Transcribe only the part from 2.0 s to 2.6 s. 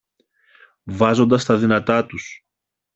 τους